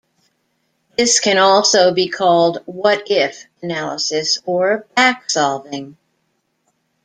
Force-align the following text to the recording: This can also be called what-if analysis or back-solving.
This 0.97 1.19
can 1.19 1.37
also 1.37 1.93
be 1.93 2.09
called 2.09 2.63
what-if 2.65 3.45
analysis 3.61 4.39
or 4.47 4.87
back-solving. 4.95 5.95